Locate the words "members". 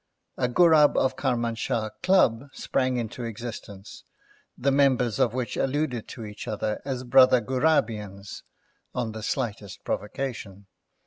4.71-5.19